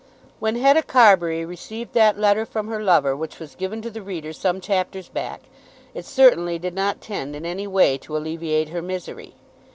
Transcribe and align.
When 0.39 0.55
Hetta 0.55 0.81
Carbury 0.81 1.45
received 1.45 1.93
that 1.93 2.17
letter 2.17 2.43
from 2.43 2.69
her 2.69 2.81
lover 2.83 3.15
which 3.15 3.37
was 3.37 3.53
given 3.53 3.83
to 3.83 3.91
the 3.91 4.01
reader 4.01 4.33
some 4.33 4.59
chapters 4.59 5.09
back, 5.09 5.41
it 5.93 6.05
certainly 6.05 6.57
did 6.57 6.73
not 6.73 7.01
tend 7.01 7.35
in 7.35 7.45
any 7.45 7.67
way 7.67 7.99
to 7.99 8.17
alleviate 8.17 8.69
her 8.69 8.81
misery. 8.81 9.35